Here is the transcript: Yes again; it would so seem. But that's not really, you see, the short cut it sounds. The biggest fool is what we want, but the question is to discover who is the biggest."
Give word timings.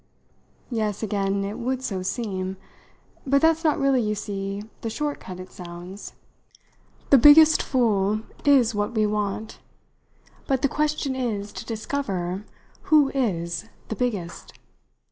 Yes 0.71 1.03
again; 1.03 1.43
it 1.45 1.59
would 1.59 1.83
so 1.83 2.01
seem. 2.01 2.57
But 3.23 3.39
that's 3.39 3.63
not 3.63 3.77
really, 3.77 4.01
you 4.01 4.15
see, 4.15 4.63
the 4.81 4.89
short 4.89 5.19
cut 5.19 5.39
it 5.39 5.51
sounds. 5.51 6.13
The 7.11 7.19
biggest 7.19 7.61
fool 7.61 8.21
is 8.43 8.73
what 8.73 8.95
we 8.95 9.05
want, 9.05 9.59
but 10.47 10.63
the 10.63 10.67
question 10.67 11.15
is 11.15 11.53
to 11.53 11.65
discover 11.67 12.45
who 12.85 13.09
is 13.11 13.65
the 13.89 13.95
biggest." 13.95 14.53